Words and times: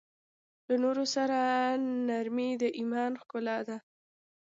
له 0.67 0.75
نورو 0.83 1.03
سره 1.15 1.29
نرمي 2.07 2.49
د 2.61 2.63
ایمان 2.79 3.11
ښکلا 3.21 3.57
ده. 3.67 3.77